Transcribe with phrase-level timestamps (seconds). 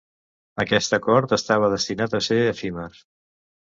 [0.63, 2.91] Aquest acord estava destinat a ser efímer.